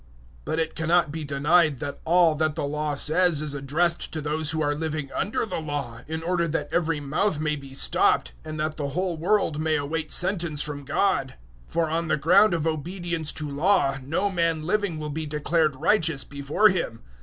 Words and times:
003:019 0.01 0.07
But 0.45 0.59
it 0.59 0.73
cannot 0.73 1.11
be 1.11 1.23
denied 1.23 1.79
that 1.79 1.99
all 2.05 2.33
that 2.33 2.55
the 2.55 2.65
Law 2.65 2.95
says 2.95 3.39
is 3.43 3.53
addressed 3.53 4.11
to 4.11 4.19
those 4.19 4.49
who 4.49 4.59
are 4.59 4.73
living 4.73 5.11
under 5.13 5.45
the 5.45 5.59
Law, 5.61 5.99
in 6.07 6.23
order 6.23 6.47
that 6.47 6.69
every 6.73 6.99
mouth 6.99 7.39
may 7.39 7.55
be 7.55 7.75
stopped, 7.75 8.33
and 8.43 8.59
that 8.59 8.77
the 8.77 8.89
whole 8.97 9.15
world 9.15 9.59
may 9.59 9.75
await 9.75 10.11
sentence 10.11 10.63
from 10.63 10.85
God. 10.85 11.35
003:020 11.67 11.73
For 11.73 11.87
on 11.91 12.07
the 12.07 12.17
ground 12.17 12.55
of 12.55 12.65
obedience 12.65 13.31
to 13.33 13.47
Law 13.47 13.97
no 14.03 14.31
man 14.31 14.63
living 14.63 14.97
will 14.97 15.11
be 15.11 15.27
declared 15.27 15.75
righteous 15.75 16.23
before 16.23 16.69
Him. 16.69 17.01